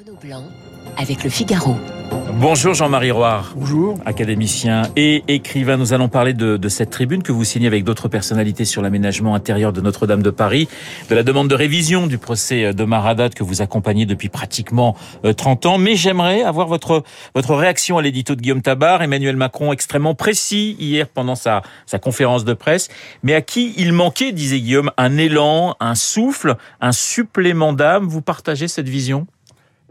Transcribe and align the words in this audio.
Renaud 0.00 0.18
Blanc 0.22 0.44
avec 0.96 1.24
le 1.24 1.30
Figaro. 1.30 1.76
Bonjour 2.34 2.72
Jean-Marie 2.72 3.10
Roire. 3.10 3.52
Bonjour. 3.54 3.98
Académicien 4.06 4.82
et 4.96 5.22
écrivain. 5.28 5.76
Nous 5.76 5.92
allons 5.92 6.08
parler 6.08 6.32
de, 6.32 6.56
de 6.56 6.68
cette 6.70 6.88
tribune 6.88 7.22
que 7.22 7.32
vous 7.32 7.44
signez 7.44 7.66
avec 7.66 7.84
d'autres 7.84 8.08
personnalités 8.08 8.64
sur 8.64 8.80
l'aménagement 8.80 9.34
intérieur 9.34 9.74
de 9.74 9.80
Notre-Dame 9.82 10.22
de 10.22 10.30
Paris, 10.30 10.68
de 11.10 11.14
la 11.14 11.22
demande 11.22 11.48
de 11.48 11.54
révision 11.54 12.06
du 12.06 12.16
procès 12.16 12.72
de 12.72 12.84
Maradat 12.84 13.28
que 13.28 13.44
vous 13.44 13.60
accompagnez 13.60 14.06
depuis 14.06 14.30
pratiquement 14.30 14.96
30 15.36 15.66
ans. 15.66 15.76
Mais 15.76 15.96
j'aimerais 15.96 16.42
avoir 16.42 16.66
votre, 16.66 17.02
votre 17.34 17.54
réaction 17.54 17.98
à 17.98 18.02
l'édito 18.02 18.34
de 18.34 18.40
Guillaume 18.40 18.62
Tabar, 18.62 19.02
Emmanuel 19.02 19.36
Macron 19.36 19.72
extrêmement 19.72 20.14
précis 20.14 20.76
hier 20.78 21.08
pendant 21.08 21.34
sa, 21.34 21.62
sa 21.84 21.98
conférence 21.98 22.46
de 22.46 22.54
presse, 22.54 22.88
mais 23.22 23.34
à 23.34 23.42
qui 23.42 23.74
il 23.76 23.92
manquait, 23.92 24.32
disait 24.32 24.60
Guillaume, 24.60 24.90
un 24.96 25.18
élan, 25.18 25.76
un 25.78 25.94
souffle, 25.94 26.56
un 26.80 26.92
supplément 26.92 27.74
d'âme. 27.74 28.06
Vous 28.06 28.22
partagez 28.22 28.66
cette 28.66 28.88
vision? 28.88 29.26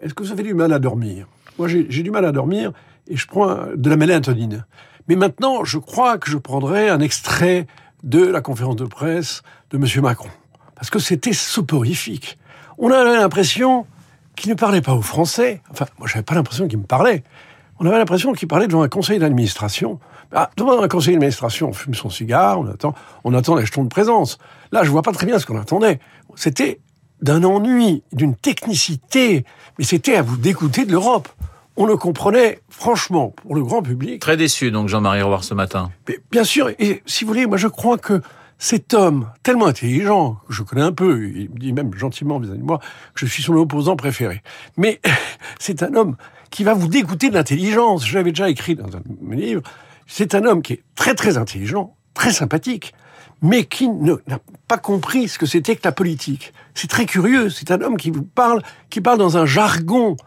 Est-ce 0.02 0.13
que 0.13 0.23
vous 0.23 0.31
avez 0.31 0.43
du 0.43 0.54
mal 0.54 0.71
à 0.73 0.79
dormir? 0.79 1.27
Moi, 1.57 1.68
j'ai 1.68 2.04
du 2.04 2.11
mal 2.11 2.25
à 2.25 2.32
dormir 2.32 2.71
et 3.07 3.18
je 3.18 3.28
prends 3.28 3.57
de 3.75 3.89
la 3.89 3.97
mélatonine. 3.97 4.65
Mais 5.07 5.15
maintenant, 5.15 5.64
je 5.64 5.78
crois 5.78 6.18
que 6.18 6.29
je 6.29 6.37
prendrai 6.37 6.89
un 6.89 7.00
extrait 7.00 7.68
de 8.04 8.25
la 8.25 8.42
conférence 8.42 8.78
de 8.78 8.86
presse 8.86 9.42
de 9.71 9.78
M. 9.78 10.01
Macron. 10.01 10.29
Parce 10.75 10.89
que 10.89 11.00
c'était 11.00 11.33
soporifique. 11.33 12.37
On 12.78 12.89
avait 12.92 13.18
l'impression 13.18 13.86
qu'il 14.36 14.50
ne 14.51 14.56
parlait 14.56 14.82
pas 14.82 14.93
aux 14.93 15.01
Français. 15.01 15.61
Enfin, 15.70 15.86
moi, 15.97 16.07
j'avais 16.07 16.23
pas 16.23 16.36
l'impression 16.36 16.68
qu'il 16.68 16.79
me 16.79 16.86
parlait. 16.86 17.23
On 17.79 17.86
avait 17.86 17.97
l'impression 17.97 18.31
qu'il 18.31 18.47
parlait 18.47 18.68
devant 18.68 18.84
un 18.84 18.89
conseil 18.89 19.20
d'administration. 19.20 20.00
Ah, 20.31 20.50
devant 20.56 20.81
un 20.81 20.87
conseil 20.87 21.15
d'administration, 21.15 21.70
on 21.70 21.73
fume 21.73 21.95
son 21.95 22.09
cigare, 22.09 22.59
on 22.59 22.68
attend, 22.68 22.93
on 23.23 23.34
attend 23.34 23.56
de 23.56 23.87
présence. 23.89 24.37
Là, 24.71 24.84
je 24.84 24.92
vois 24.92 25.01
pas 25.01 25.11
très 25.11 25.25
bien 25.25 25.39
ce 25.39 25.45
qu'on 25.45 25.59
attendait. 25.59 26.00
C'était 26.36 26.79
d'un 27.21 27.43
ennui, 27.43 28.04
d'une 28.14 28.36
technicité, 28.36 29.46
mais 29.78 29.86
c'était 29.86 30.15
à 30.15 30.21
vous 30.21 30.37
d'écouter 30.37 30.86
de 30.86 30.91
l'Europe. 30.91 31.28
On 31.75 31.86
le 31.86 31.95
comprenait, 31.95 32.59
franchement, 32.69 33.33
pour 33.42 33.55
le 33.55 33.64
grand 33.64 33.81
public. 33.81 34.22
Très 34.22 34.38
déçu, 34.38 34.72
donc, 34.72 34.89
Jean-Marie 34.89 35.22
Roire, 35.22 35.44
ce 35.44 35.53
matin. 35.53 35.92
Mais 36.08 36.20
bien 36.31 36.44
sûr, 36.44 36.70
et 36.78 37.02
si 37.06 37.23
vous 37.23 37.30
voulez, 37.30 37.45
moi 37.45 37.58
je 37.58 37.67
crois 37.67 37.97
que 37.97 38.22
cet 38.58 38.94
homme, 38.94 39.31
tellement 39.42 39.67
intelligent, 39.67 40.38
que 40.47 40.53
je 40.53 40.64
connais 40.64 40.81
un 40.81 40.92
peu, 40.92 41.30
il 41.30 41.50
me 41.50 41.58
dit 41.58 41.72
même 41.72 41.94
gentiment 41.94 42.40
vis-à-vis 42.40 42.59
de 42.59 42.66
moi 42.66 42.80
que 43.14 43.22
je 43.22 43.25
suis 43.25 43.42
son 43.42 43.53
opposant 43.53 43.95
préféré. 43.95 44.44
Mais 44.75 45.00
c'est 45.59 45.81
un 45.81 45.95
homme 45.95 46.17
qui 46.52 46.66
va 46.66 46.73
vous 46.73 46.90
dégoûter 46.90 47.30
de 47.30 47.36
l'intelligence. 47.36 48.06
Je 48.06 48.16
l'avais 48.16 48.31
déjà 48.31 48.50
écrit 48.50 48.75
dans 48.75 48.88
un 48.88 49.00
de 49.00 49.03
mes 49.22 49.38
livres. 49.38 49.64
C'est 50.08 50.36
un 50.36 50.44
homme 50.44 50.62
qui 50.62 50.73
est 50.73 50.84
très 50.95 51.16
très 51.16 51.38
intelligent, 51.38 51.95
très 52.14 52.34
sympathique, 52.34 52.94
mais 53.42 53.66
qui 53.66 53.88
n'a 53.90 54.40
pas 54.68 54.78
compris 54.78 55.28
ce 55.28 55.38
que 55.40 55.45
c'était 55.45 55.76
que 55.76 55.82
la 55.84 55.92
politique. 55.92 56.54
C'est 56.73 56.90
très 56.90 57.06
curieux. 57.06 57.50
C'est 57.50 57.72
un 57.72 57.81
homme 57.81 57.98
qui 57.98 58.12
vous 58.12 58.23
parle, 58.23 58.62
qui 58.90 59.02
parle 59.02 59.18
dans 59.18 59.38
un 59.38 59.46
jargon 59.46 60.18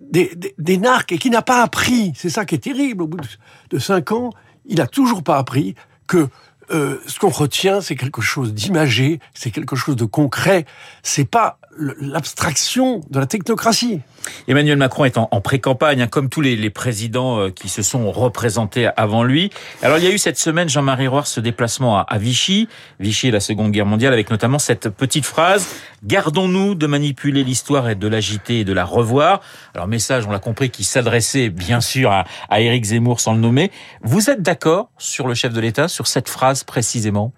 des, 0.00 0.32
des, 0.36 0.54
des 0.58 0.78
narcs 0.78 1.12
et 1.12 1.18
qui 1.18 1.30
n'a 1.30 1.42
pas 1.42 1.62
appris. 1.62 2.12
C'est 2.16 2.30
ça 2.30 2.44
qui 2.44 2.54
est 2.54 2.58
terrible. 2.58 3.02
Au 3.02 3.06
bout 3.06 3.18
de, 3.18 3.26
de 3.70 3.78
cinq 3.78 4.12
ans, 4.12 4.30
il 4.66 4.80
a 4.80 4.86
toujours 4.86 5.22
pas 5.22 5.38
appris 5.38 5.74
que 6.06 6.28
euh, 6.70 7.00
ce 7.06 7.18
qu'on 7.18 7.28
retient, 7.28 7.80
c'est 7.80 7.96
quelque 7.96 8.22
chose 8.22 8.54
d'imagé, 8.54 9.20
c'est 9.34 9.50
quelque 9.50 9.76
chose 9.76 9.96
de 9.96 10.04
concret. 10.04 10.64
C'est 11.02 11.28
pas 11.28 11.58
l'abstraction 11.76 13.00
de 13.10 13.18
la 13.18 13.26
technocratie. 13.26 14.00
Emmanuel 14.48 14.76
Macron 14.78 15.04
est 15.04 15.18
en, 15.18 15.26
pré-campagne, 15.40 16.02
hein, 16.02 16.06
comme 16.06 16.28
tous 16.28 16.40
les, 16.40 16.70
présidents 16.70 17.38
euh, 17.38 17.50
qui 17.50 17.68
se 17.68 17.82
sont 17.82 18.10
représentés 18.10 18.88
avant 18.96 19.22
lui. 19.22 19.50
Alors 19.82 19.98
il 19.98 20.04
y 20.04 20.06
a 20.06 20.10
eu 20.10 20.18
cette 20.18 20.38
semaine, 20.38 20.68
Jean-Marie 20.68 21.08
Roire, 21.08 21.26
ce 21.26 21.40
déplacement 21.40 21.98
à, 21.98 22.18
Vichy, 22.18 22.68
Vichy 23.00 23.28
et 23.28 23.30
la 23.30 23.40
Seconde 23.40 23.70
Guerre 23.70 23.86
mondiale, 23.86 24.12
avec 24.12 24.30
notamment 24.30 24.58
cette 24.58 24.88
petite 24.88 25.26
phrase 25.26 25.68
«Gardons-nous 26.04 26.74
de 26.74 26.86
manipuler 26.86 27.44
l'histoire 27.44 27.88
et 27.88 27.94
de 27.94 28.08
l'agiter 28.08 28.60
et 28.60 28.64
de 28.64 28.72
la 28.72 28.84
revoir». 28.84 29.40
Alors 29.74 29.88
message, 29.88 30.26
on 30.26 30.30
l'a 30.30 30.38
compris, 30.38 30.70
qui 30.70 30.84
s'adressait 30.84 31.50
bien 31.50 31.80
sûr 31.80 32.10
à 32.12 32.60
Éric 32.60 32.84
Zemmour 32.84 33.20
sans 33.20 33.34
le 33.34 33.40
nommer. 33.40 33.70
Vous 34.02 34.30
êtes 34.30 34.42
d'accord 34.42 34.90
sur 34.98 35.26
le 35.26 35.34
chef 35.34 35.52
de 35.52 35.60
l'État, 35.60 35.88
sur 35.88 36.06
cette 36.06 36.28
phrase 36.28 36.53
précisément 36.62 37.32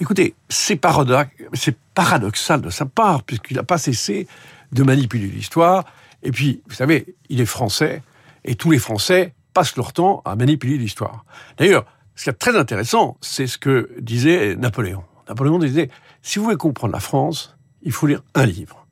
Écoutez, 0.00 0.34
c'est 0.48 0.76
paradoxal 0.76 2.60
de 2.60 2.70
sa 2.70 2.86
part, 2.86 3.22
puisqu'il 3.22 3.56
n'a 3.56 3.62
pas 3.62 3.78
cessé 3.78 4.26
de 4.72 4.82
manipuler 4.82 5.28
l'histoire. 5.28 5.84
Et 6.22 6.32
puis, 6.32 6.62
vous 6.66 6.74
savez, 6.74 7.14
il 7.28 7.40
est 7.40 7.46
français, 7.46 8.02
et 8.44 8.56
tous 8.56 8.70
les 8.70 8.78
Français 8.78 9.34
passent 9.54 9.76
leur 9.76 9.92
temps 9.92 10.22
à 10.24 10.34
manipuler 10.34 10.78
l'histoire. 10.78 11.24
D'ailleurs, 11.58 11.84
ce 12.14 12.24
qui 12.24 12.30
est 12.30 12.32
très 12.32 12.56
intéressant, 12.56 13.16
c'est 13.20 13.46
ce 13.46 13.58
que 13.58 13.90
disait 14.00 14.56
Napoléon. 14.56 15.04
Napoléon 15.28 15.58
disait, 15.58 15.90
si 16.22 16.38
vous 16.38 16.46
voulez 16.46 16.56
comprendre 16.56 16.92
la 16.92 17.00
France, 17.00 17.56
il 17.82 17.92
faut 17.92 18.06
lire 18.06 18.22
un 18.34 18.46
livre. 18.46 18.86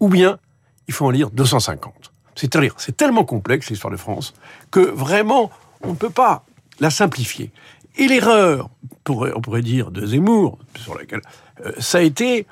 Ou 0.00 0.08
bien, 0.08 0.38
il 0.88 0.94
faut 0.94 1.06
en 1.06 1.10
lire 1.10 1.30
250. 1.30 2.12
C'est-à-dire, 2.34 2.74
c'est 2.78 2.96
tellement 2.96 3.24
complexe, 3.24 3.70
l'histoire 3.70 3.92
de 3.92 3.96
France, 3.96 4.34
que 4.70 4.80
vraiment, 4.80 5.50
on 5.82 5.90
ne 5.90 5.96
peut 5.96 6.10
pas 6.10 6.44
la 6.80 6.90
simplifier. 6.90 7.52
Et 7.96 8.08
l'erreur, 8.08 8.70
on 9.08 9.40
pourrait 9.40 9.62
dire, 9.62 9.90
de 9.90 10.04
Zemmour, 10.04 10.58
sur 10.76 10.96
laquelle 10.96 11.20
euh, 11.64 11.72
ça 11.78 11.98
a 11.98 12.00
été, 12.00 12.46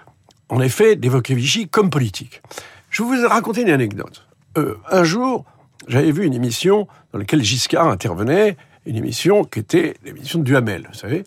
en 0.48 0.60
effet, 0.60 0.96
d'évoquer 0.96 1.34
Vichy 1.34 1.68
comme 1.68 1.90
politique. 1.90 2.42
Je 2.90 3.02
vais 3.02 3.20
vous 3.22 3.28
raconter 3.28 3.62
une 3.62 3.70
anecdote. 3.70 4.26
Euh, 4.58 4.76
un 4.90 5.04
jour, 5.04 5.44
j'avais 5.88 6.12
vu 6.12 6.24
une 6.24 6.34
émission 6.34 6.86
dans 7.12 7.18
laquelle 7.18 7.42
Giscard 7.42 7.88
intervenait, 7.88 8.56
une 8.86 8.96
émission 8.96 9.44
qui 9.44 9.58
était 9.60 9.96
l'émission 10.04 10.38
de 10.38 10.44
Duhamel, 10.44 10.86
vous 10.88 10.98
savez. 10.98 11.24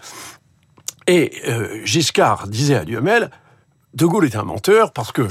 Et 1.07 1.31
euh, 1.47 1.81
Giscard 1.85 2.47
disait 2.47 2.75
à 2.75 2.85
Duhamel, 2.85 3.29
De 3.93 4.05
Gaulle 4.05 4.25
est 4.25 4.35
un 4.35 4.43
menteur 4.43 4.93
parce 4.93 5.11
que, 5.11 5.27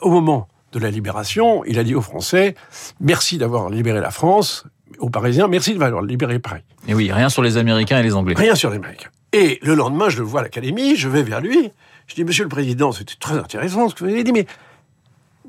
au 0.00 0.10
moment 0.10 0.48
de 0.72 0.78
la 0.78 0.90
libération, 0.90 1.64
il 1.64 1.78
a 1.78 1.84
dit 1.84 1.94
aux 1.94 2.00
Français, 2.00 2.54
merci 3.00 3.38
d'avoir 3.38 3.70
libéré 3.70 4.00
la 4.00 4.10
France, 4.10 4.64
aux 5.00 5.10
Parisiens, 5.10 5.48
merci 5.48 5.74
d'avoir 5.74 6.02
libéré 6.02 6.38
Paris. 6.38 6.62
Et 6.86 6.94
oui, 6.94 7.12
rien 7.12 7.28
sur 7.28 7.42
les 7.42 7.56
Américains 7.56 7.98
et 7.98 8.02
les 8.02 8.14
Anglais. 8.14 8.34
Rien 8.36 8.54
sur 8.54 8.70
les 8.70 8.76
Américains. 8.76 9.10
Et 9.32 9.58
le 9.62 9.74
lendemain, 9.74 10.08
je 10.08 10.18
le 10.18 10.24
vois 10.24 10.40
à 10.40 10.42
l'Académie, 10.42 10.96
je 10.96 11.08
vais 11.08 11.22
vers 11.22 11.40
lui, 11.40 11.70
je 12.06 12.14
dis, 12.14 12.24
Monsieur 12.24 12.44
le 12.44 12.48
Président, 12.48 12.92
c'était 12.92 13.14
très 13.18 13.34
intéressant 13.34 13.88
ce 13.88 13.94
que 13.94 14.04
vous 14.04 14.10
avez 14.10 14.24
dit, 14.24 14.32
mais 14.32 14.46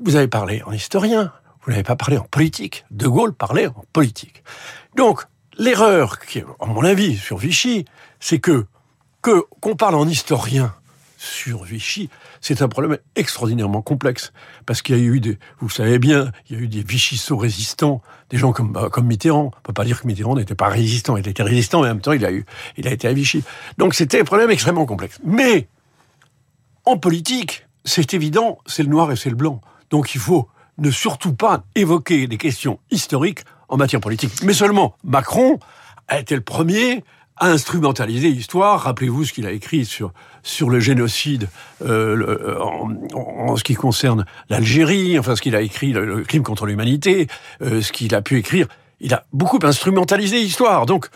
vous 0.00 0.16
avez 0.16 0.28
parlé 0.28 0.62
en 0.64 0.72
historien, 0.72 1.32
vous 1.64 1.70
n'avez 1.70 1.82
pas 1.82 1.96
parlé 1.96 2.18
en 2.18 2.24
politique. 2.24 2.84
De 2.90 3.06
Gaulle 3.06 3.32
parlait 3.32 3.66
en 3.66 3.84
politique. 3.92 4.42
Donc, 4.96 5.22
l'erreur, 5.58 6.18
qui, 6.18 6.40
à 6.40 6.66
mon 6.66 6.84
avis, 6.84 7.16
sur 7.16 7.38
Vichy, 7.38 7.84
c'est 8.20 8.38
que 8.38 8.66
que 9.22 9.44
qu'on 9.60 9.76
parle 9.76 9.94
en 9.94 10.06
historien 10.06 10.74
sur 11.22 11.62
Vichy, 11.62 12.10
c'est 12.40 12.62
un 12.62 12.68
problème 12.68 12.98
extraordinairement 13.14 13.80
complexe. 13.80 14.32
Parce 14.66 14.82
qu'il 14.82 14.98
y 14.98 15.00
a 15.00 15.02
eu 15.02 15.20
des, 15.20 15.38
vous 15.60 15.70
savez 15.70 16.00
bien, 16.00 16.32
il 16.48 16.56
y 16.56 16.58
a 16.58 16.62
eu 16.62 16.66
des 16.66 16.82
Vichysso 16.82 17.36
résistants, 17.36 18.02
des 18.30 18.38
gens 18.38 18.52
comme, 18.52 18.72
bah, 18.72 18.88
comme 18.90 19.06
Mitterrand. 19.06 19.52
On 19.56 19.60
peut 19.62 19.72
pas 19.72 19.84
dire 19.84 20.02
que 20.02 20.06
Mitterrand 20.08 20.34
n'était 20.34 20.56
pas 20.56 20.68
résistant, 20.68 21.16
il 21.16 21.28
était 21.28 21.44
résistant, 21.44 21.82
mais 21.82 21.88
en 21.88 21.94
même 21.94 22.00
temps, 22.00 22.12
il 22.12 22.24
a 22.24 22.32
eu, 22.32 22.44
il 22.76 22.88
a 22.88 22.90
été 22.90 23.06
à 23.06 23.12
Vichy. 23.12 23.44
Donc 23.78 23.94
c'était 23.94 24.20
un 24.20 24.24
problème 24.24 24.50
extrêmement 24.50 24.84
complexe. 24.84 25.20
Mais, 25.24 25.68
en 26.84 26.98
politique, 26.98 27.68
c'est 27.84 28.14
évident, 28.14 28.58
c'est 28.66 28.82
le 28.82 28.88
noir 28.88 29.12
et 29.12 29.16
c'est 29.16 29.30
le 29.30 29.36
blanc. 29.36 29.60
Donc 29.90 30.16
il 30.16 30.20
faut 30.20 30.48
ne 30.78 30.90
surtout 30.90 31.34
pas 31.34 31.62
évoquer 31.76 32.26
des 32.26 32.38
questions 32.38 32.80
historiques 32.90 33.44
en 33.68 33.76
matière 33.76 34.00
politique. 34.00 34.42
Mais 34.42 34.54
seulement 34.54 34.96
Macron 35.04 35.60
a 36.08 36.18
été 36.18 36.34
le 36.34 36.40
premier 36.40 37.04
instrumentaliser 37.40 38.30
l'histoire. 38.30 38.80
Rappelez-vous 38.80 39.24
ce 39.24 39.32
qu'il 39.32 39.46
a 39.46 39.52
écrit 39.52 39.84
sur 39.84 40.12
sur 40.42 40.70
le 40.70 40.80
génocide 40.80 41.48
euh, 41.84 42.14
le, 42.16 42.60
en, 42.60 42.90
en, 43.14 43.56
ce 43.56 43.64
qui 43.64 43.74
concerne 43.74 44.26
l'Algérie, 44.48 45.18
enfin 45.18 45.36
ce 45.36 45.42
qu'il 45.42 45.54
a 45.54 45.60
écrit, 45.60 45.92
le, 45.92 46.04
le, 46.04 46.22
crime 46.22 46.42
contre 46.42 46.66
l'humanité, 46.66 47.28
euh, 47.62 47.80
ce 47.80 47.92
qu'il 47.92 48.14
a 48.14 48.22
pu 48.22 48.38
écrire. 48.38 48.66
Il 49.00 49.14
a 49.14 49.24
beaucoup 49.32 49.58
instrumentalisé 49.62 50.40
l'histoire. 50.40 50.86
Donc, 50.86 51.08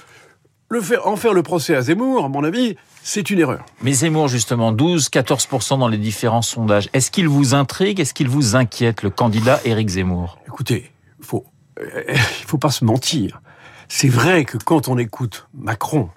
le 0.68 0.80
faire, 0.80 1.06
en 1.06 1.16
faire 1.16 1.32
le 1.32 1.42
procès 1.42 1.76
à 1.76 1.82
Zemmour, 1.82 2.24
à 2.24 2.28
mon 2.28 2.42
avis, 2.42 2.76
c'est 3.02 3.30
une 3.30 3.38
erreur. 3.38 3.64
Mais 3.82 3.92
Zemmour, 3.92 4.28
justement, 4.28 4.72
12-14% 4.72 5.78
dans 5.78 5.88
les 5.88 5.98
différents 5.98 6.42
sondages. 6.42 6.88
Est-ce 6.92 7.12
qu'il 7.12 7.28
vous 7.28 7.54
intrigue? 7.54 8.00
Est-ce 8.00 8.14
qu'il 8.14 8.28
vous 8.28 8.56
inquiète, 8.56 9.02
le 9.02 9.10
candidat 9.10 9.60
Éric 9.64 9.88
Zemmour? 9.88 10.38
Écoutez, 10.46 10.90
il 11.20 11.24
faut, 11.24 11.44
euh, 11.78 12.02
il 12.08 12.46
faut 12.46 12.58
pas 12.58 12.70
se 12.70 12.84
mentir. 12.84 13.40
C'est 13.88 14.08
vrai 14.08 14.44
que 14.44 14.58
quand 14.58 14.88
on 14.88 14.98
écoute 14.98 15.48
Macron 15.54 16.10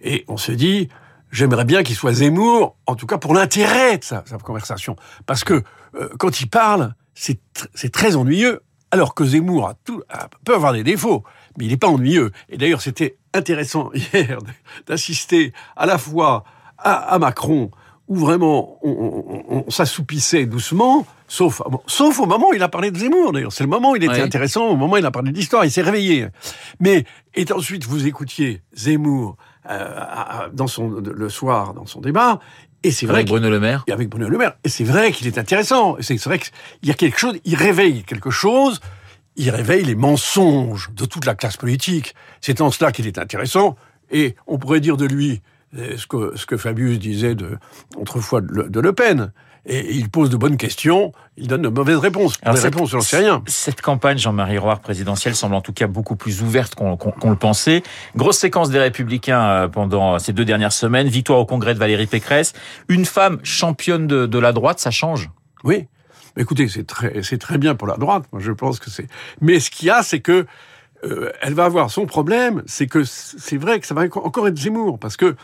et 0.00 0.24
on 0.28 0.36
se 0.36 0.52
dit, 0.52 0.88
j'aimerais 1.30 1.64
bien 1.64 1.82
qu'il 1.82 1.96
soit 1.96 2.12
Zemmour, 2.12 2.76
en 2.86 2.94
tout 2.94 3.06
cas 3.06 3.18
pour 3.18 3.34
l'intérêt 3.34 3.98
de 3.98 4.04
sa, 4.04 4.24
sa, 4.26 4.38
conversation. 4.38 4.96
Parce 5.26 5.44
que 5.44 5.62
euh, 5.94 6.08
quand 6.18 6.40
il 6.40 6.48
parle, 6.48 6.94
c'est 7.14 7.40
tr 7.54 7.90
très 7.92 8.16
ennuyeux, 8.16 8.62
alors 8.90 9.14
que 9.14 9.24
Zemmour 9.24 9.68
a 9.68 9.74
tout, 9.84 10.02
a, 10.08 10.28
peut 10.44 10.54
avoir 10.54 10.72
des 10.72 10.84
défauts, 10.84 11.24
mais 11.56 11.64
il 11.64 11.70
n'est 11.70 11.76
pas 11.76 11.88
ennuyeux. 11.88 12.30
Et 12.48 12.58
d'ailleurs, 12.58 12.82
c'était 12.82 13.16
intéressant 13.34 13.90
hier 13.94 14.38
d'assister 14.86 15.52
à 15.76 15.86
la 15.86 15.98
fois 15.98 16.44
à, 16.78 17.14
à, 17.14 17.18
Macron, 17.18 17.70
où 18.08 18.16
vraiment 18.16 18.78
on, 18.82 18.90
on, 19.48 19.64
on 19.66 19.70
s'assoupissait 19.70 20.46
doucement, 20.46 21.06
sauf, 21.28 21.62
sauf 21.86 22.20
au 22.20 22.26
moment 22.26 22.48
où 22.50 22.54
il 22.54 22.62
a 22.62 22.68
parlé 22.68 22.90
de 22.90 22.98
Zemmour, 22.98 23.32
d'ailleurs. 23.32 23.52
C'est 23.52 23.64
le 23.64 23.70
moment 23.70 23.92
où 23.92 23.96
il 23.96 24.04
était 24.04 24.14
oui. 24.14 24.20
intéressant, 24.20 24.66
au 24.68 24.76
moment 24.76 24.94
où 24.94 24.98
il 24.98 25.06
a 25.06 25.10
parlé 25.10 25.32
d'histoire, 25.32 25.64
il 25.64 25.70
s'est 25.70 25.82
réveillé. 25.82 26.26
Mais, 26.80 27.04
et 27.34 27.50
ensuite, 27.52 27.84
vous 27.84 28.06
écoutiez 28.06 28.62
Zemmour 28.74 29.36
euh, 29.70 30.48
dans 30.52 30.66
son, 30.66 30.88
le 30.90 31.28
soir, 31.28 31.72
dans 31.74 31.86
son 31.86 32.00
débat, 32.00 32.40
Et 32.82 32.90
c'est 32.90 33.06
vrai 33.06 33.16
Avec 33.18 33.28
Bruno 33.28 33.48
Le 33.48 33.60
Maire. 33.60 33.84
et 33.86 33.92
avec 33.92 34.08
Bruno 34.08 34.28
Le 34.28 34.36
Maire. 34.36 34.54
Et 34.64 34.68
c'est 34.68 34.84
vrai 34.84 35.12
qu'il 35.12 35.26
est 35.26 35.38
intéressant. 35.38 35.96
Et 35.98 36.02
c'est 36.02 36.22
vrai 36.24 36.38
qu'il 36.40 36.52
y 36.82 36.90
a 36.90 36.94
quelque 36.94 37.18
chose, 37.18 37.38
il 37.44 37.54
réveille 37.54 38.02
quelque 38.02 38.30
chose, 38.30 38.80
il 39.36 39.48
réveille 39.50 39.84
les 39.84 39.94
mensonges 39.94 40.90
de 40.94 41.04
toute 41.06 41.24
la 41.24 41.34
classe 41.34 41.56
politique. 41.56 42.14
C'est 42.40 42.60
en 42.60 42.70
cela 42.70 42.90
qu'il 42.92 43.06
est 43.06 43.18
intéressant. 43.18 43.76
Et 44.10 44.34
on 44.46 44.58
pourrait 44.58 44.80
dire 44.80 44.96
de 44.98 45.06
lui 45.06 45.40
ce 45.74 46.06
que, 46.06 46.36
ce 46.36 46.46
que 46.46 46.56
Fabius 46.56 46.98
disait 46.98 47.34
de, 47.34 47.58
autrefois 47.96 48.40
de 48.40 48.48
Le, 48.52 48.68
de 48.68 48.80
Le 48.80 48.92
Pen. 48.92 49.32
Et 49.64 49.94
il 49.94 50.10
pose 50.10 50.28
de 50.28 50.36
bonnes 50.36 50.56
questions, 50.56 51.12
il 51.36 51.46
donne 51.46 51.62
de 51.62 51.68
mauvaises 51.68 51.98
réponses. 51.98 52.34
Alors, 52.42 52.56
les 52.56 52.60
cette- 52.60 52.74
réponses, 52.74 52.90
j'en 52.90 53.00
sais 53.00 53.18
rien. 53.18 53.44
Cette 53.46 53.80
campagne, 53.80 54.18
Jean-Marie 54.18 54.58
Roire, 54.58 54.80
présidentielle, 54.80 55.36
semble 55.36 55.54
en 55.54 55.60
tout 55.60 55.72
cas 55.72 55.86
beaucoup 55.86 56.16
plus 56.16 56.42
ouverte 56.42 56.74
qu'on 56.74 56.98
le 57.30 57.36
pensait. 57.36 57.84
Grosse 58.16 58.38
séquence 58.38 58.70
des 58.70 58.80
Républicains 58.80 59.40
euh, 59.40 59.68
pendant 59.68 60.18
ces 60.18 60.32
deux 60.32 60.44
dernières 60.44 60.72
semaines. 60.72 61.06
Victoire 61.06 61.38
au 61.38 61.46
congrès 61.46 61.74
de 61.74 61.78
Valérie 61.78 62.08
Pécresse. 62.08 62.54
Une 62.88 63.04
femme 63.04 63.38
championne 63.44 64.08
de, 64.08 64.26
de 64.26 64.38
la 64.40 64.52
droite, 64.52 64.80
ça 64.80 64.90
change? 64.90 65.30
Oui. 65.62 65.86
Écoutez, 66.36 66.66
c'est 66.66 66.84
très, 66.86 67.22
c'est 67.22 67.38
très 67.38 67.56
bien 67.58 67.76
pour 67.76 67.86
la 67.86 67.96
droite. 67.98 68.24
Moi, 68.32 68.42
je 68.42 68.50
pense 68.50 68.80
que 68.80 68.90
c'est. 68.90 69.06
Mais 69.40 69.60
ce 69.60 69.70
qu'il 69.70 69.86
y 69.86 69.90
a, 69.90 70.02
c'est 70.02 70.18
que 70.20 70.44
euh, 71.04 71.30
elle 71.40 71.54
va 71.54 71.64
avoir 71.64 71.90
son 71.90 72.06
problème. 72.06 72.62
C'est 72.66 72.86
que 72.86 73.04
c'est 73.04 73.56
vrai 73.56 73.80
que 73.80 73.86
ça 73.86 73.94
va 73.94 74.02
encore 74.02 74.48
être 74.48 74.58
Zemmour, 74.58 74.98
parce 74.98 75.16
que 75.16 75.36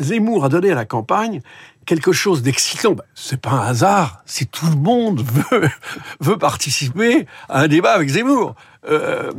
Zemmour 0.00 0.44
a 0.44 0.48
donné 0.48 0.70
à 0.70 0.74
la 0.74 0.84
campagne 0.84 1.40
quelque 1.86 2.12
chose 2.12 2.42
d'excitant. 2.42 2.92
Ben, 2.92 3.04
c'est 3.14 3.40
pas 3.40 3.50
un 3.50 3.66
hasard 3.66 4.22
si 4.26 4.46
tout 4.46 4.66
le 4.66 4.76
monde 4.76 5.22
veut, 5.50 5.68
veut 6.20 6.38
participer 6.38 7.26
à 7.48 7.60
un 7.62 7.68
débat 7.68 7.92
avec 7.92 8.08
Zemmour. 8.08 8.54
Euh, 8.88 9.30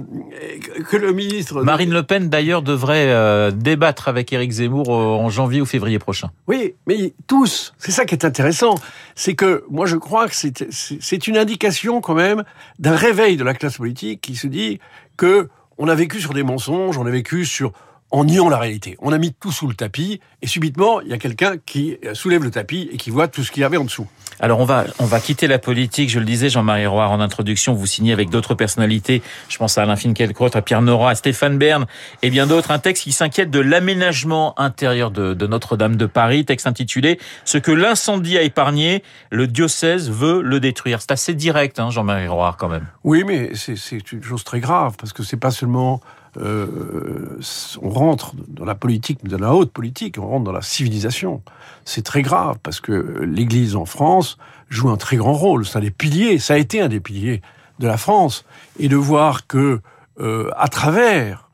que 0.90 0.96
le 0.96 1.12
ministre. 1.12 1.64
Marine 1.64 1.92
Le 1.92 2.04
Pen, 2.04 2.30
d'ailleurs, 2.30 2.62
devrait 2.62 3.08
euh, 3.10 3.52
débattre 3.52 4.08
avec 4.08 4.32
Éric 4.32 4.52
Zemmour 4.52 4.88
euh, 4.90 5.18
en 5.22 5.30
janvier 5.30 5.60
ou 5.60 5.66
février 5.66 6.00
prochain. 6.00 6.30
Oui, 6.48 6.76
mais 6.88 7.14
tous, 7.28 7.74
c'est 7.78 7.92
ça 7.92 8.06
qui 8.06 8.16
est 8.16 8.24
intéressant. 8.24 8.76
C'est 9.16 9.36
que 9.36 9.66
moi 9.70 9.86
je 9.86 9.98
crois 9.98 10.30
que 10.30 10.36
c'est- 10.36 11.28
une 11.28 11.38
indication 11.38 12.00
quand 12.00 12.14
même 12.16 12.44
d'un 12.80 12.96
réveil 12.96 13.36
de 13.36 13.44
la 13.44 13.54
classe 13.54 13.78
politique 13.78 14.22
qui 14.22 14.36
se 14.36 14.48
dit 14.48 14.80
que 15.18 15.50
on 15.78 15.88
a 15.90 15.96
vécu 15.96 16.22
sur 16.22 16.34
des 16.34 16.44
mensonges, 16.44 16.98
on 16.98 17.06
a 17.06 17.12
vécu 17.12 17.44
sur 17.46 17.74
en 18.14 18.26
niant 18.26 18.48
la 18.48 18.60
réalité. 18.60 18.96
On 19.02 19.12
a 19.12 19.18
mis 19.18 19.34
tout 19.34 19.52
sous 19.52 19.68
le 19.68 19.74
tapis 19.74 20.22
et 20.44 20.48
subitement 20.48 21.02
il 21.02 21.08
y 21.08 21.14
a 21.14 21.18
quelqu'un 21.18 21.56
qui 21.58 21.98
soulève 22.14 22.44
le 22.44 22.52
tapis 22.52 22.88
et 22.92 22.98
qui 22.98 23.10
voit 23.10 23.28
tout 23.28 23.44
ce 23.44 23.52
qu'il 23.52 23.62
y 23.62 23.64
avait 23.66 23.78
en 23.78 23.84
dessous. 23.84 24.08
Alors 24.40 24.60
on 24.60 24.66
va 24.66 24.86
on 25.00 25.06
va 25.06 25.20
quitter 25.20 25.48
la 25.48 25.58
politique. 25.58 26.10
Je 26.10 26.20
le 26.20 26.26
disais, 26.26 26.50
Jean-Marie 26.50 26.86
Roire 26.86 27.12
en 27.12 27.20
introduction, 27.20 27.74
vous 27.74 27.88
signez 27.88 28.14
avec 28.14 28.30
d'autres 28.30 28.54
personnalités. 28.54 29.24
Je 29.50 29.58
pense 29.58 29.78
à 29.78 29.84
Alain 29.84 29.96
Finkielkraut, 29.96 30.56
à 30.56 30.62
Pierre 30.62 30.84
Nora, 30.84 31.10
à 31.10 31.16
Stéphane 31.16 31.58
Bern 31.58 31.88
et 32.22 32.30
bien 32.30 32.46
d'autres. 32.46 32.70
Un 32.70 32.80
texte 32.80 33.04
qui 33.04 33.12
s'inquiète 33.12 33.50
de 33.50 33.60
l'aménagement 33.60 34.60
intérieur 34.60 35.10
de, 35.10 35.34
de 35.34 35.48
Notre-Dame 35.48 35.96
de 35.96 36.06
Paris. 36.06 36.46
Texte 36.46 36.68
intitulé 36.68 37.20
"Ce 37.46 37.58
que 37.58 37.72
l'incendie 37.72 38.38
a 38.38 38.44
épargné, 38.44 39.04
le 39.32 39.48
diocèse 39.48 40.12
veut 40.12 40.44
le 40.44 40.60
détruire". 40.60 41.02
C'est 41.02 41.12
assez 41.12 41.34
direct, 41.34 41.80
hein, 41.80 41.90
Jean-Marie 41.90 42.28
Roire, 42.28 42.58
quand 42.58 42.70
même. 42.70 42.86
Oui, 43.04 43.24
mais 43.26 43.52
c'est 43.56 43.76
c'est 43.76 44.12
une 44.12 44.24
chose 44.24 44.44
très 44.44 44.60
grave 44.60 44.98
parce 45.00 45.14
que 45.14 45.24
c'est 45.24 45.38
pas 45.38 45.52
seulement 45.52 46.00
euh, 46.38 47.40
on 47.82 47.90
rentre 47.90 48.34
dans 48.48 48.66
la 48.66 48.76
politique, 48.76 49.24
dans 49.24 49.38
la 49.38 49.54
haute 49.54 49.72
politique, 49.72 50.18
on 50.18 50.28
rentre 50.28 50.44
dans 50.44 50.52
la 50.52 50.62
civilisation. 50.62 51.42
C'est 51.86 52.04
très 52.04 52.22
grave 52.22 52.58
parce 52.64 52.80
que 52.80 53.22
l'Église 53.24 53.76
en 53.76 53.86
France 53.86 54.38
joue 54.70 54.90
un 54.90 54.98
très 54.98 55.18
grand 55.18 55.34
rôle. 55.34 55.66
C'est 55.66 55.78
un 55.78 55.82
des 55.82 55.92
piliers, 55.92 56.40
ça 56.40 56.56
a 56.56 56.58
été 56.58 56.82
un 56.82 56.90
des 56.90 57.00
piliers 57.00 57.42
de 57.80 57.88
la 57.88 57.98
France, 57.98 58.46
et 58.80 58.88
de 58.88 58.96
voir 58.96 59.48
que 59.48 59.82
euh, 60.20 60.50
à 60.56 60.68
travers 60.68 61.50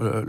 euh, 0.00 0.24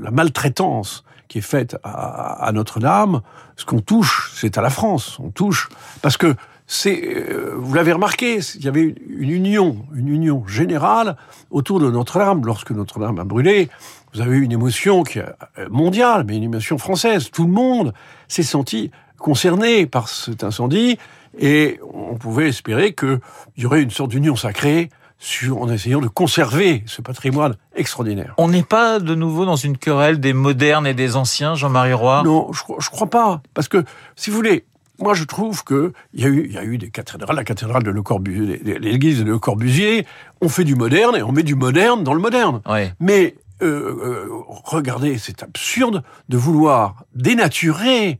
la 0.00 0.10
maltraitance 0.10 1.04
qui 1.28 1.38
est 1.38 1.42
faite 1.42 1.76
à, 1.84 2.50
Notre-Dame, 2.52 3.20
ce 3.56 3.64
qu'on 3.64 3.80
touche, 3.80 4.32
c'est 4.34 4.58
à 4.58 4.62
la 4.62 4.70
France. 4.70 5.18
On 5.20 5.30
touche 5.30 5.68
parce 6.02 6.16
que 6.16 6.34
c'est, 6.66 7.02
euh, 7.04 7.54
vous 7.56 7.74
l'avez 7.74 7.92
remarqué, 7.92 8.38
il 8.56 8.64
y 8.64 8.68
avait 8.68 8.82
une- 8.82 8.96
une 9.08 9.30
union, 9.30 9.84
une 9.94 10.08
union 10.08 10.46
générale 10.46 11.16
autour 11.50 11.78
de 11.80 11.90
Notre-Dame. 11.90 12.42
Lorsque 12.44 12.70
Notre-Dame 12.70 13.18
a 13.18 13.24
brûlé, 13.24 13.68
vous 14.14 14.20
avez 14.20 14.36
eu 14.38 14.42
une 14.42 14.52
émotion 14.52 15.02
qui 15.02 15.18
est 15.18 15.26
euh, 15.58 15.68
mondiale, 15.70 16.24
mais 16.26 16.36
une 16.36 16.44
émotion 16.44 16.78
française. 16.78 17.30
Tout 17.30 17.44
le 17.44 17.52
monde 17.52 17.92
s'est 18.28 18.42
senti 18.42 18.90
concerné 19.18 19.86
par 19.86 20.08
cet 20.08 20.44
incendie 20.44 20.98
et 21.38 21.80
on 21.92 22.14
pouvait 22.16 22.48
espérer 22.48 22.94
qu'il 22.94 23.20
y 23.56 23.66
aurait 23.66 23.82
une 23.82 23.90
sorte 23.90 24.10
d'union 24.10 24.36
sacrée 24.36 24.90
sur, 25.18 25.60
en 25.62 25.68
essayant 25.70 26.00
de 26.00 26.08
conserver 26.08 26.82
ce 26.86 27.00
patrimoine 27.02 27.56
extraordinaire. 27.74 28.34
On 28.36 28.48
n'est 28.48 28.62
pas 28.62 28.98
de 29.00 29.14
nouveau 29.14 29.46
dans 29.46 29.56
une 29.56 29.78
querelle 29.78 30.20
des 30.20 30.32
modernes 30.32 30.86
et 30.86 30.94
des 30.94 31.16
anciens, 31.16 31.54
Jean-Marie 31.54 31.92
Roire. 31.94 32.24
Non, 32.24 32.52
je, 32.52 32.62
crois- 32.62 32.76
je 32.80 32.90
crois 32.90 33.08
pas. 33.08 33.42
Parce 33.54 33.68
que, 33.68 33.84
si 34.16 34.28
vous 34.30 34.36
voulez, 34.36 34.64
moi 34.98 35.14
je 35.14 35.24
trouve 35.24 35.64
que 35.64 35.92
il 36.12 36.20
y 36.22 36.24
a 36.24 36.28
eu, 36.28 36.48
y 36.50 36.58
a 36.58 36.64
eu 36.64 36.78
des 36.78 36.90
cathédrales, 36.90 37.34
la 37.36 37.44
cathédrale 37.44 37.82
de 37.82 37.90
Le 37.90 38.02
Corbusier, 38.02 38.60
l'église 38.78 39.20
de 39.20 39.24
Le 39.24 39.38
Corbusier, 39.38 40.06
on 40.42 40.48
fait 40.48 40.64
du 40.64 40.74
moderne 40.76 41.16
et 41.16 41.22
on 41.22 41.32
met 41.32 41.42
du 41.42 41.54
moderne 41.54 42.04
dans 42.04 42.14
le 42.14 42.20
moderne. 42.20 42.60
Mais 43.00 43.34
euh, 43.62 43.66
euh, 43.66 44.28
regardez, 44.64 45.16
c'est 45.18 45.42
absurde 45.42 46.02
de 46.28 46.36
vouloir 46.36 47.04
dénaturer 47.14 48.18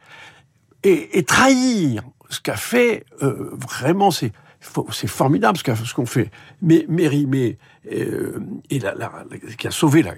et, 0.85 1.19
et 1.19 1.23
trahir 1.25 2.03
ce 2.31 2.41
qu'a 2.41 2.57
fait 2.57 3.05
euh, 3.23 3.51
vraiment 3.71 4.11
c'est 4.11 4.29
faut- 4.29 4.44
c'est 4.93 5.07
formidable 5.07 5.59
ce 5.59 5.75
ce 5.85 5.95
qu'on 5.95 6.07
fait 6.07 6.31
mais 6.63 6.87
mais 6.89 7.07
euh, 7.93 8.39
et 8.71 8.79
la, 8.79 8.95
la- 8.95 9.13
la- 9.31 9.55
qui 9.57 9.67
a 9.69 9.71
sauvé 9.71 10.03
la, 10.03 10.15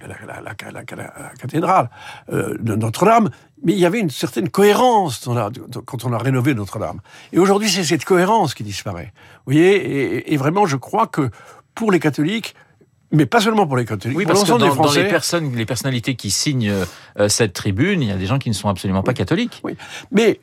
cathédrale 1.38 1.90
euh, 2.32 2.56
de 2.60 2.74
Notre-Dame 2.76 3.30
mais 3.64 3.72
il 3.72 3.78
y 3.78 3.86
avait 3.86 4.00
une 4.00 4.10
certaine 4.10 4.48
cohérence 4.48 5.22
dans 5.24 5.34
la- 5.34 5.50
dans- 5.50 5.80
quand 5.82 6.04
on 6.04 6.12
a 6.12 6.18
rénové 6.18 6.54
Notre-Dame 6.54 7.00
et 7.32 7.38
aujourd'hui 7.38 7.68
c'est 7.68 7.84
cette 7.84 8.04
cohérence 8.04 8.54
qui 8.54 8.62
disparaît 8.62 9.12
vous 9.46 9.52
voyez 9.52 9.74
et, 9.76 10.32
et 10.32 10.36
vraiment 10.36 10.66
je 10.66 10.76
crois 10.76 11.06
que 11.06 11.30
pour 11.74 11.90
les 11.92 12.00
catholiques 12.00 12.54
mais 13.12 13.24
pas 13.24 13.40
seulement 13.40 13.68
pour 13.68 13.76
les 13.76 13.84
catholiques, 13.84 14.18
Oui, 14.18 14.26
parce 14.26 14.42
que 14.42 14.48
dans, 14.48 14.58
des 14.58 14.66
dans 14.66 14.74
Français. 14.74 15.04
les 15.04 15.08
personnes, 15.08 15.54
les 15.54 15.64
personnalités 15.64 16.16
qui 16.16 16.32
signent 16.32 16.68
euh, 17.20 17.28
cette 17.28 17.52
tribune, 17.52 18.02
il 18.02 18.08
y 18.08 18.10
a 18.10 18.16
des 18.16 18.26
gens 18.26 18.38
qui 18.40 18.48
ne 18.48 18.54
sont 18.54 18.68
absolument 18.68 19.04
pas 19.04 19.14
catholiques. 19.14 19.60
Oui. 19.62 19.76
Mais 20.10 20.40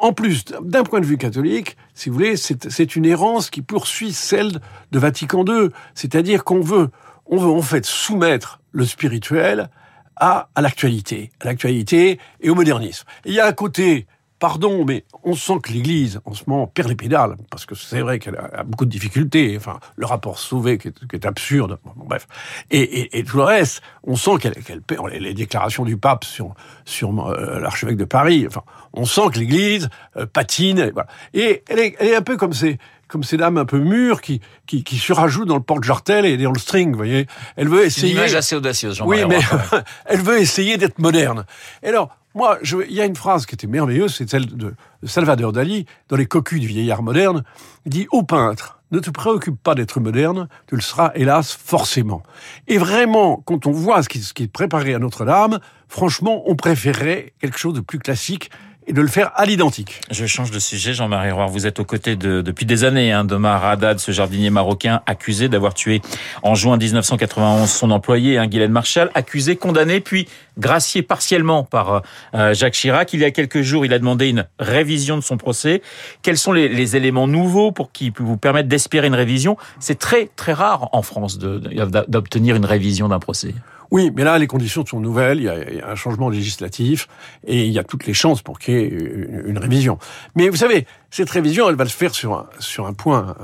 en 0.00 0.12
plus, 0.12 0.44
d'un 0.44 0.84
point 0.84 1.00
de 1.00 1.06
vue 1.06 1.18
catholique, 1.18 1.76
si 1.94 2.08
vous 2.08 2.14
voulez, 2.14 2.36
c'est 2.36 2.96
une 2.96 3.04
errance 3.04 3.50
qui 3.50 3.62
poursuit 3.62 4.12
celle 4.12 4.60
de 4.92 4.98
Vatican 4.98 5.44
II. 5.44 5.70
C'est-à-dire 5.94 6.44
qu'on 6.44 6.60
veut, 6.60 6.90
on 7.26 7.36
veut 7.36 7.50
en 7.50 7.62
fait 7.62 7.84
soumettre 7.84 8.60
le 8.70 8.84
spirituel 8.84 9.70
à, 10.16 10.48
à 10.54 10.60
l'actualité, 10.60 11.30
à 11.40 11.46
l'actualité 11.46 12.20
et 12.40 12.50
au 12.50 12.54
modernisme. 12.54 13.06
Et 13.24 13.30
il 13.30 13.34
y 13.34 13.40
a 13.40 13.46
un 13.46 13.52
côté, 13.52 14.06
pardon, 14.42 14.84
mais 14.84 15.04
on 15.22 15.36
sent 15.36 15.60
que 15.62 15.70
l'Église 15.70 16.20
en 16.24 16.34
ce 16.34 16.42
moment 16.48 16.66
perd 16.66 16.88
les 16.88 16.96
pédales 16.96 17.36
parce 17.48 17.64
que 17.64 17.76
c'est 17.76 18.00
vrai 18.00 18.18
qu'elle 18.18 18.34
a, 18.34 18.64
beaucoup 18.64 18.84
de 18.86 18.90
difficultés. 18.90 19.54
Enfin, 19.56 19.78
le 19.94 20.04
rapport 20.04 20.40
Sauvé 20.40 20.78
qui 20.78 20.88
est, 20.88 21.06
qui 21.08 21.14
est 21.14 21.24
absurde. 21.26 21.78
Bon, 21.84 21.92
bref, 21.94 22.26
et, 22.72 22.80
et, 22.80 23.18
et 23.20 23.22
tout 23.22 23.36
le 23.36 23.44
reste, 23.44 23.82
on 24.02 24.16
sent 24.16 24.38
qu'elle 24.40 24.54
qu'elle 24.54 24.82
perd 24.82 25.08
les, 25.10 25.32
déclarations 25.32 25.84
du 25.84 25.96
pape 25.96 26.24
sur 26.24 26.56
sur 26.84 27.24
euh, 27.24 27.60
l'archevêque 27.60 27.96
de 27.96 28.04
Paris. 28.04 28.44
Enfin, 28.48 28.62
on 28.94 29.04
sent 29.04 29.30
que 29.32 29.38
l'Église 29.38 29.88
euh, 30.16 30.26
patine. 30.26 30.80
Et, 30.80 30.90
voilà. 30.90 31.06
et 31.34 31.62
elle, 31.68 31.78
est, 31.78 31.94
elle 32.00 32.08
est 32.08 32.16
un 32.16 32.22
peu 32.22 32.36
comme 32.36 32.52
ces 32.52 32.78
comme 33.06 33.22
ces 33.22 33.36
dames 33.36 33.58
un 33.58 33.64
peu 33.64 33.78
mûres 33.78 34.20
qui 34.22 34.40
qui, 34.66 34.82
qui 34.82 34.96
surajoutent 34.96 35.46
dans 35.46 35.54
le 35.54 35.62
porte-jartel 35.62 36.26
et 36.26 36.36
dans 36.36 36.50
le 36.50 36.58
string. 36.58 36.90
Vous 36.90 36.96
voyez, 36.96 37.28
elle 37.54 37.68
veut 37.68 37.88
C'est 37.88 38.00
une 38.00 38.06
essayer. 38.06 38.12
image 38.14 38.34
assez 38.34 38.56
audacieuse, 38.56 39.00
Oui, 39.02 39.20
mais 39.28 39.38
elle 40.06 40.20
veut 40.20 40.40
essayer 40.40 40.78
d'être 40.78 40.98
moderne. 40.98 41.44
Et 41.84 41.90
alors, 41.90 42.08
moi, 42.34 42.58
je- 42.62 42.78
il 42.88 42.94
y 42.94 43.00
a 43.00 43.04
une 43.04 43.16
phrase 43.16 43.46
qui 43.46 43.54
était 43.54 43.66
merveilleuse, 43.66 44.14
c'est 44.14 44.28
celle 44.30 44.46
de 44.46 44.74
Salvador 45.04 45.52
Dali, 45.52 45.86
dans 46.08 46.16
Les 46.16 46.26
cocus 46.26 46.60
du 46.60 46.66
vieillard 46.66 47.02
moderne. 47.02 47.44
Il 47.86 47.90
dit, 47.90 48.06
ô 48.10 48.22
peintre, 48.22 48.78
ne 48.90 48.98
te 49.00 49.10
préoccupe 49.10 49.60
pas 49.62 49.74
d'être 49.74 50.00
moderne, 50.00 50.48
tu 50.66 50.74
le 50.76 50.82
seras, 50.82 51.12
hélas, 51.14 51.52
forcément. 51.52 52.22
Et 52.68 52.78
vraiment, 52.78 53.36
quand 53.44 53.66
on 53.66 53.72
voit 53.72 54.02
ce 54.02 54.08
qui, 54.08 54.20
ce 54.20 54.34
qui 54.34 54.44
est 54.44 54.52
préparé 54.52 54.94
à 54.94 54.98
Notre-Dame, 54.98 55.60
franchement, 55.88 56.42
on 56.46 56.56
préférerait 56.56 57.32
quelque 57.40 57.58
chose 57.58 57.74
de 57.74 57.80
plus 57.80 57.98
classique 57.98 58.50
et 58.86 58.92
de 58.92 59.00
le 59.00 59.08
faire 59.08 59.32
à 59.34 59.46
l'identique. 59.46 60.00
Je 60.10 60.26
change 60.26 60.50
de 60.50 60.58
sujet, 60.58 60.92
Jean-Marie 60.92 61.30
Roire. 61.30 61.48
Vous 61.48 61.66
êtes 61.66 61.80
aux 61.80 61.84
côtés 61.84 62.16
de, 62.16 62.42
depuis 62.42 62.66
des 62.66 62.84
années 62.84 63.12
hein, 63.12 63.24
d'Omar 63.24 63.64
Haddad, 63.64 63.98
ce 63.98 64.12
jardinier 64.12 64.50
marocain 64.50 65.02
accusé 65.06 65.48
d'avoir 65.48 65.74
tué 65.74 66.02
en 66.42 66.54
juin 66.54 66.76
1991 66.76 67.70
son 67.70 67.90
employé, 67.90 68.38
hein, 68.38 68.46
Guylaine 68.46 68.72
Marshall, 68.72 69.10
accusé, 69.14 69.56
condamné, 69.56 70.00
puis 70.00 70.28
gracié 70.58 71.02
partiellement 71.02 71.64
par 71.64 72.02
euh, 72.34 72.54
Jacques 72.54 72.74
Chirac. 72.74 73.12
Il 73.12 73.20
y 73.20 73.24
a 73.24 73.30
quelques 73.30 73.62
jours, 73.62 73.86
il 73.86 73.92
a 73.92 73.98
demandé 73.98 74.28
une 74.28 74.46
révision 74.58 75.16
de 75.16 75.22
son 75.22 75.36
procès. 75.36 75.82
Quels 76.22 76.38
sont 76.38 76.52
les, 76.52 76.68
les 76.68 76.96
éléments 76.96 77.28
nouveaux 77.28 77.72
pour 77.72 77.92
qui 77.92 78.12
vous 78.16 78.36
permettre 78.36 78.68
d'espérer 78.68 79.06
une 79.06 79.14
révision? 79.14 79.56
C'est 79.78 79.98
très 79.98 80.28
très 80.36 80.52
rare 80.52 80.88
en 80.92 81.02
France 81.02 81.38
d'obtenir 81.38 82.56
une 82.56 82.66
révision 82.66 83.08
d'un 83.08 83.18
procès. 83.18 83.54
Oui, 83.92 84.10
mais 84.16 84.24
là, 84.24 84.38
les 84.38 84.46
conditions 84.46 84.86
sont 84.86 85.00
nouvelles, 85.00 85.36
il 85.38 85.44
y, 85.44 85.48
a, 85.50 85.70
il 85.70 85.76
y, 85.76 85.80
a, 85.82 85.90
un 85.90 85.94
changement 85.96 86.30
législatif, 86.30 87.08
et 87.46 87.66
il 87.66 87.72
y 87.72 87.78
a 87.78 87.84
toutes 87.84 88.06
les 88.06 88.14
chances 88.14 88.40
pour 88.40 88.58
qu'il 88.58 88.72
y 88.72 88.78
ait 88.78 88.88
une, 88.88 89.42
une, 89.48 89.58
révision. 89.58 89.98
Mais 90.34 90.48
vous 90.48 90.56
savez, 90.56 90.86
cette 91.10 91.28
révision, 91.28 91.68
elle 91.68 91.76
va 91.76 91.84
se 91.84 91.94
faire 91.94 92.14
sur 92.14 92.32
un, 92.32 92.46
sur 92.58 92.86
un 92.86 92.94
point 92.94 93.36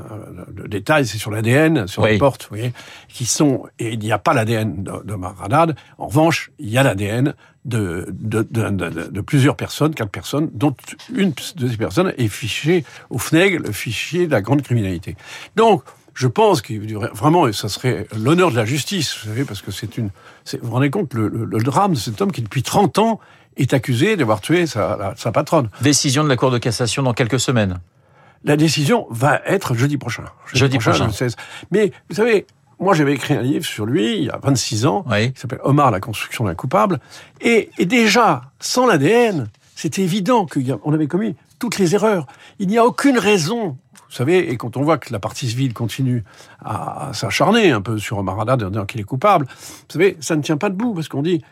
de 0.50 0.67
détail, 0.67 1.07
c'est 1.07 1.19
sur 1.19 1.31
l'ADN, 1.31 1.87
sur 1.87 2.02
oui. 2.02 2.12
les 2.12 2.19
portes, 2.19 2.45
vous 2.45 2.57
voyez, 2.57 2.73
qui 3.09 3.26
sont... 3.26 3.67
Et 3.78 3.93
il 3.93 3.99
n'y 3.99 4.11
a 4.11 4.19
pas 4.19 4.33
l'ADN 4.33 4.83
d'Omar 5.05 5.35
Haddad, 5.43 5.76
en 5.99 6.07
revanche, 6.07 6.50
il 6.59 6.71
y 6.71 6.78
a 6.78 6.83
l'ADN 6.83 7.35
de, 7.67 8.07
de, 8.09 8.40
de, 8.50 8.71
de, 9.11 9.21
plusieurs 9.21 9.55
personnes, 9.55 9.95
quatre 9.95 10.11
personnes, 10.11 10.49
dont 10.55 10.75
une 11.14 11.35
de 11.57 11.69
ces 11.69 11.76
personnes 11.76 12.14
est 12.17 12.28
fichée 12.28 12.87
au 13.11 13.19
FNEG, 13.19 13.61
le 13.61 13.73
fichier 13.73 14.26
de 14.26 14.33
la 14.33 14.40
grande 14.40 14.62
criminalité. 14.62 15.14
Donc, 15.57 15.83
je 16.19 16.27
pense 16.27 16.63
que 16.63 16.75
vraiment, 17.15 17.53
ça 17.53 17.69
serait 17.69 18.09
l'honneur 18.19 18.51
de 18.51 18.57
la 18.57 18.65
justice, 18.65 19.17
vous 19.21 19.29
savez, 19.29 19.45
parce 19.45 19.63
que 19.63 19.71
c'est 19.71 19.97
une. 19.99 20.11
Vous 20.53 20.59
vous 20.63 20.73
rendez 20.73 20.91
compte 20.91 21.15
le, 21.15 21.29
le, 21.29 21.45
le, 21.45 21.63
drame 21.63 21.93
de 21.93 21.99
cet 21.99 22.21
homme 22.21 22.33
qui 22.33 22.43
depuis 22.43 22.65
30 22.65 22.99
ans 22.99 23.21
est 23.57 23.73
accusé 23.73 24.17
d'avoir 24.17 24.41
tué 24.41 24.67
sa, 24.67 25.15
sa 25.17 25.31
patronne. 25.31 25.69
Décision 25.81 26.25
de 26.25 26.29
la 26.29 26.35
Cour 26.35 26.51
de 26.51 26.59
cassation 26.59 27.05
dans 27.05 27.13
quelques 27.13 27.39
semaines. 27.39 27.79
La 28.43 28.57
décision 28.57 29.07
va 29.11 29.41
être 29.47 29.75
jeudi 29.77 29.97
prochain. 29.97 30.25
Jeudi, 30.47 30.59
jeudi 30.59 30.79
prochain. 30.79 31.05
prochain. 31.05 31.13
16. 31.13 31.37
Mais 31.71 31.93
vous 32.11 32.17
savez, 32.17 32.47
moi, 32.81 32.95
j'avais 32.95 33.13
écrit 33.13 33.35
un 33.35 33.43
livre 33.43 33.65
sur 33.65 33.87
lui 33.87 34.17
il 34.17 34.25
y 34.25 34.31
a 34.31 34.41
26 34.43 34.87
ans, 34.87 35.05
oui. 35.09 35.33
qui 35.33 35.39
s'appelle 35.41 35.61
Omar, 35.63 35.93
la 35.93 36.01
construction 36.01 36.47
d'un 36.47 36.57
coupable. 36.57 36.99
Et, 37.41 37.71
et 37.79 37.87
déjà, 37.87 38.43
sans 38.59 38.87
l'ADN, 38.87 39.49
c'était 39.77 40.03
évident 40.03 40.47
qu'on 40.47 40.93
avait 40.93 41.07
commis 41.07 41.37
toutes 41.59 41.79
les 41.79 41.95
erreurs. 41.95 42.27
Il 42.59 42.69
n'y 42.69 42.79
a 42.79 42.85
aucune 42.85 43.19
raison 43.19 43.77
vous 44.09 44.15
savez, 44.15 44.50
et 44.50 44.57
quand 44.57 44.79
on 44.79 44.83
voit 44.83 44.97
que 44.97 45.12
la 45.12 45.19
partie 45.19 45.49
civile 45.49 45.75
continue 45.75 46.25
à, 46.65 47.11
s'acharner 47.12 47.73
un 47.73 47.83
peu 47.83 47.99
sur 47.99 48.17
Omar 48.19 48.41
Haddad 48.41 48.62
en 48.62 48.71
disant 48.71 48.87
qu'il 48.87 49.00
est 49.00 49.05
coupable, 49.05 49.47
vous 49.47 49.93
savez, 49.93 50.17
ça 50.21 50.35
ne 50.35 50.41
tient 50.41 50.57
pas 50.57 50.71
debout 50.71 50.95
parce 50.95 51.09
qu'on 51.09 51.21
dit, 51.21 51.43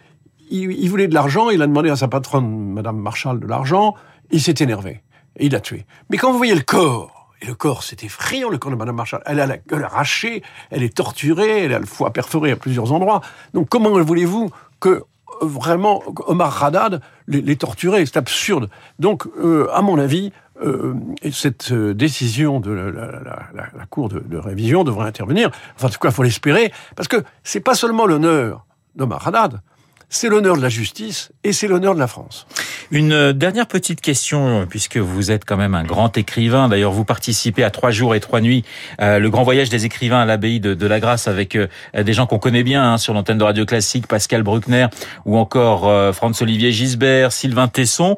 il, 0.51 0.89
voulait 0.89 1.09
de 1.09 1.15
l'argent, 1.15 1.51
il 1.51 1.61
a 1.61 1.67
demandé 1.67 1.91
à 1.91 1.97
sa 1.97 2.09
patronne, 2.09 2.73
Madame 2.73 2.97
Marshall, 2.97 3.41
de 3.41 3.47
l'argent, 3.47 3.95
il 4.31 4.41
s'est 4.41 4.55
énervé 4.61 5.03
et 5.37 5.47
il 5.47 5.53
l'a 5.53 5.61
tué. 5.61 5.85
Mais 6.09 6.17
quand 6.17 6.33
vous 6.33 6.39
voyez 6.39 6.55
le 6.55 6.63
corps, 6.63 7.35
et 7.43 7.47
le 7.47 7.55
corps, 7.55 7.83
c'est 7.83 8.03
effrayant, 8.03 8.49
le 8.49 8.57
corps 8.57 8.71
de 8.71 8.77
Madame 8.77 8.97
Marshall. 8.97 9.23
Elle 9.27 9.41
a 9.41 9.47
la 9.47 9.59
gueule 9.59 9.85
arrachée, 9.85 10.43
elle 10.71 10.83
est 10.83 10.97
torturée, 10.97 11.65
elle 11.65 11.75
a 11.75 11.79
le 11.79 11.85
foie 11.85 12.11
perforé 12.11 12.51
à 12.53 12.57
plusieurs 12.57 12.93
endroits. 12.93 13.21
Donc 13.53 13.69
comment 13.69 13.91
voulez-vous 14.01 14.51
que 14.81 15.05
vraiment 15.40 16.02
Omar 16.26 16.62
Haddad 16.62 17.00
les, 17.26 17.40
les 17.40 17.57
torturer 17.57 18.05
C'est 18.07 18.16
absurde. 18.16 18.69
Donc, 18.99 19.26
euh, 19.38 19.69
à 19.73 19.83
mon 19.83 19.99
avis, 19.99 20.33
euh, 20.62 20.95
cette 21.33 21.73
décision 21.73 22.61
de 22.61 22.71
la, 22.71 23.87
Cour 23.90 24.09
de, 24.09 24.21
de, 24.21 24.37
révision 24.38 24.85
devrait 24.85 25.07
intervenir. 25.07 25.50
Enfin, 25.76 25.88
en 25.88 25.90
tout 25.90 25.99
cas, 25.99 26.09
il 26.09 26.14
faut 26.14 26.23
l'espérer, 26.23 26.73
parce 26.97 27.09
que 27.09 27.23
c'est 27.45 27.61
pas 27.61 27.75
seulement 27.75 28.07
l'honneur 28.07 28.66
d'Omar 28.95 29.26
Haddad, 29.28 29.61
c'est 30.09 30.29
l'honneur 30.29 30.57
de 30.57 30.63
la 30.63 30.69
justice 30.69 31.31
et 31.45 31.53
c'est 31.53 31.69
l'honneur 31.69 31.95
de 31.95 32.01
la 32.01 32.07
France. 32.07 32.47
Une 32.93 33.33
dernière 33.33 33.67
petite 33.67 34.01
question, 34.01 34.67
puisque 34.69 34.97
vous 34.97 35.33
êtes 35.33 35.45
quand 35.45 35.57
même 35.57 35.75
un 35.75 35.83
grand 35.83 36.17
écrivain. 36.17 36.69
D'ailleurs, 36.69 36.93
vous 36.93 37.05
participez 37.05 37.65
à 37.65 37.71
trois 37.71 37.91
jours 37.91 38.15
et 38.15 38.21
trois 38.21 38.41
nuits, 38.41 38.65
euh, 39.01 39.19
le 39.19 39.29
grand 39.29 39.43
voyage 39.43 39.69
des 39.69 39.85
écrivains 39.85 40.21
à 40.21 40.25
l'abbaye 40.25 40.61
de, 40.61 40.75
de, 40.75 40.87
la 40.87 41.01
Grâce 41.01 41.27
avec 41.27 41.57
euh, 41.57 41.67
des 42.01 42.13
gens 42.13 42.27
qu'on 42.27 42.39
connaît 42.39 42.63
bien 42.63 42.93
hein, 42.93 42.99
sur 42.99 43.13
l'antenne 43.13 43.39
de 43.39 43.45
Radio 43.45 43.67
Classique, 43.67 44.07
Pascal 44.07 44.45
Bruckner 44.45 44.87
ou 45.25 45.37
encore 45.37 45.89
euh, 45.89 46.13
Franz-Olivier 46.13 46.71
Gisbert, 46.71 47.33
Sylvain 47.33 47.67
Tesson. 47.67 48.17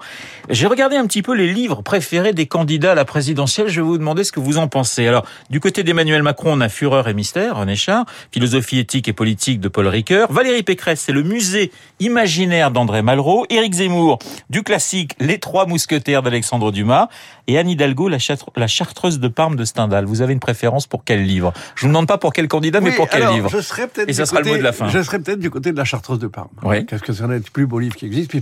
J'ai 0.51 0.67
regardé 0.67 0.97
un 0.97 1.07
petit 1.07 1.23
peu 1.23 1.35
les 1.35 1.53
livres 1.53 1.83
préférés 1.83 2.35
des 2.35 2.47
candidats 2.47 2.93
à 2.93 2.95
la 2.95 3.07
présidentielle. 3.07 3.69
Je 3.69 3.81
vais 3.81 3.87
vous 3.87 3.99
demander 3.99 4.25
ce 4.25 4.33
que 4.33 4.41
vous 4.41 4.59
en 4.59 4.69
pensez. 4.69 5.07
Alors, 5.07 5.25
du 5.49 5.61
côté 5.61 5.83
d'Emmanuel 5.83 6.23
Macron, 6.23 6.53
on 6.53 6.61
a 6.61 6.69
Fureur 6.69 7.09
et 7.09 7.15
Mystère, 7.15 7.57
René 7.57 7.77
Char, 7.77 8.05
Philosophie 8.33 8.79
éthique 8.79 9.09
et 9.09 9.15
politique 9.15 9.61
de 9.61 9.69
Paul 9.69 9.87
Ricoeur, 9.89 10.31
Valérie 10.31 10.63
Pécresse, 10.63 11.03
c'est 11.07 11.13
le 11.13 11.23
musée 11.23 11.73
imaginaire 12.01 12.71
d'André 12.71 13.03
Malraux, 13.03 13.47
Éric 13.51 13.75
Zemmour, 13.75 14.19
du 14.51 14.63
classique 14.63 15.15
Les 15.19 15.39
Trois 15.39 15.67
Mousquetaires 15.67 16.23
d'Alexandre 16.23 16.71
Dumas, 16.73 17.09
et 17.47 17.59
Anne 17.59 17.69
Hidalgo, 17.69 18.09
la, 18.09 18.19
la, 18.57 18.67
Chartreuse 18.67 19.21
de 19.21 19.29
Parme 19.29 19.57
de 19.57 19.65
Stendhal. 19.65 20.05
Vous 20.05 20.23
avez 20.23 20.33
une 20.33 20.41
préférence 20.41 20.87
pour 20.87 21.05
quel 21.05 21.25
livre? 21.25 21.53
Je 21.75 21.83
vous 21.83 21.89
demande 21.89 22.07
pas 22.07 22.19
pour 22.19 22.33
quel 22.33 22.47
candidat, 22.47 22.79
oui, 22.81 22.91
mais 22.91 22.97
pour 22.97 23.09
quel 23.09 23.23
alors, 23.23 23.35
livre 23.35 23.51
je 23.51 23.61
serais 23.61 23.89
Et 24.07 24.13
ça 24.13 24.27
sera 24.27 24.39
côté, 24.39 24.51
le 24.51 24.57
mot 24.57 24.59
de 24.59 24.65
la 24.65 24.73
fin. 24.73 24.89
Je 24.89 25.03
serais 25.03 25.19
peut-être 25.19 25.41
du 25.41 25.51
côté 25.51 25.73
de 25.73 25.77
la 25.77 25.85
Chartreuse 25.85 26.19
de 26.19 26.27
Parme. 26.27 26.49
Oui. 26.63 26.85
Parce 26.85 27.03
que 27.03 27.13
c'est 27.13 27.23
un 27.23 27.29
des 27.29 27.41
plus 27.41 27.67
beaux 27.67 27.79
livres 27.79 27.97
qui 27.97 28.07
existe. 28.07 28.33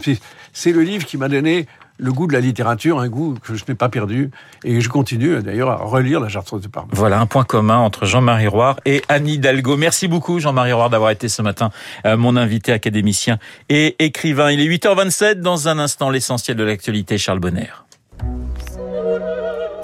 C'est 0.52 0.72
le 0.72 0.82
livre 0.82 1.04
qui 1.04 1.16
m'a 1.16 1.28
donné 1.28 1.66
le 1.98 2.12
goût 2.12 2.26
de 2.26 2.32
la 2.32 2.40
littérature, 2.40 3.00
un 3.00 3.08
goût 3.08 3.34
que 3.42 3.54
je 3.54 3.64
n'ai 3.68 3.74
pas 3.74 3.88
perdu, 3.88 4.30
et 4.64 4.80
je 4.80 4.88
continue 4.88 5.42
d'ailleurs 5.42 5.70
à 5.70 5.76
relire 5.76 6.20
la 6.20 6.28
Chartreuse 6.28 6.62
de 6.62 6.68
Parme. 6.68 6.88
Voilà 6.92 7.20
un 7.20 7.26
point 7.26 7.44
commun 7.44 7.78
entre 7.78 8.06
Jean-Marie 8.06 8.48
Roire 8.48 8.78
et 8.84 9.02
Anne 9.08 9.28
Hidalgo. 9.28 9.76
Merci 9.76 10.08
beaucoup 10.08 10.38
Jean-Marie 10.38 10.72
Roire 10.72 10.90
d'avoir 10.90 11.10
été 11.10 11.28
ce 11.28 11.42
matin 11.42 11.70
euh, 12.04 12.16
mon 12.16 12.36
invité 12.36 12.72
académicien 12.72 13.38
et 13.68 13.96
écrivain. 14.04 14.50
Il 14.50 14.60
est 14.60 14.68
8h27, 14.68 15.40
dans 15.40 15.68
un 15.68 15.78
instant 15.78 16.10
l'essentiel 16.10 16.56
de 16.56 16.64
l'actualité, 16.64 17.18
Charles 17.18 17.40
Bonner. 17.40 17.70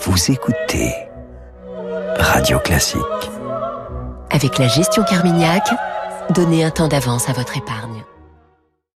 Vous 0.00 0.31
écoutez 0.31 0.92
Radio 2.19 2.59
Classique. 2.59 3.00
Avec 4.31 4.59
la 4.59 4.66
gestion 4.66 5.04
Carmignac, 5.04 5.69
donnez 6.31 6.64
un 6.64 6.71
temps 6.71 6.88
d'avance 6.88 7.28
à 7.28 7.33
votre 7.33 7.57
épargne. 7.57 8.02